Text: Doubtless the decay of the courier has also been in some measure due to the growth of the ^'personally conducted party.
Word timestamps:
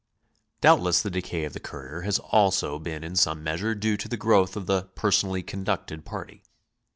Doubtless 0.61 1.03
the 1.03 1.11
decay 1.11 1.43
of 1.45 1.53
the 1.53 1.59
courier 1.59 2.01
has 2.01 2.17
also 2.17 2.79
been 2.79 3.03
in 3.03 3.15
some 3.15 3.43
measure 3.43 3.75
due 3.75 3.97
to 3.97 4.07
the 4.07 4.17
growth 4.17 4.55
of 4.55 4.65
the 4.65 4.85
^'personally 4.95 5.45
conducted 5.45 6.05
party. 6.05 6.41